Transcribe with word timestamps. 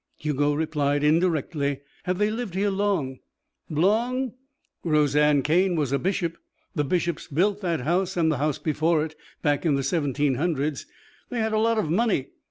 Hugo 0.17 0.55
replied 0.55 1.03
indirectly. 1.03 1.81
"Have 2.05 2.17
they 2.17 2.31
lived 2.31 2.55
here 2.55 2.71
long?" 2.71 3.19
"Long? 3.69 4.33
Roseanne 4.83 5.43
Cane 5.43 5.75
was 5.75 5.91
a 5.91 5.99
Bishop. 5.99 6.39
The 6.73 6.83
Bishops 6.83 7.27
built 7.27 7.61
that 7.61 7.81
house 7.81 8.17
and 8.17 8.31
the 8.31 8.39
house 8.39 8.57
before 8.57 9.05
it 9.05 9.13
back 9.43 9.63
in 9.63 9.75
the 9.75 9.83
seventeen 9.83 10.33
hundreds. 10.41 10.87
They 11.29 11.39
had 11.39 11.53
a 11.53 11.59
lot 11.59 11.77
of 11.77 11.91
money. 11.91 12.29